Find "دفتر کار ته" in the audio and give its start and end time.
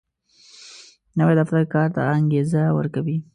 1.39-2.01